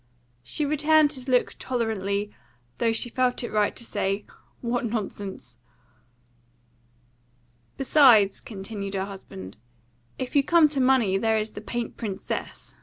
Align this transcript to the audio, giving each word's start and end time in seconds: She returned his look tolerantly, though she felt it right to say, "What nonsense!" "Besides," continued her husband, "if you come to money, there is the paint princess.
She 0.41 0.65
returned 0.65 1.13
his 1.13 1.27
look 1.29 1.53
tolerantly, 1.59 2.33
though 2.79 2.91
she 2.91 3.07
felt 3.07 3.43
it 3.43 3.51
right 3.51 3.75
to 3.75 3.85
say, 3.85 4.25
"What 4.61 4.83
nonsense!" 4.83 5.59
"Besides," 7.77 8.39
continued 8.41 8.95
her 8.95 9.05
husband, 9.05 9.57
"if 10.17 10.35
you 10.35 10.41
come 10.43 10.67
to 10.69 10.81
money, 10.81 11.19
there 11.19 11.37
is 11.37 11.51
the 11.51 11.61
paint 11.61 11.97
princess. 11.97 12.75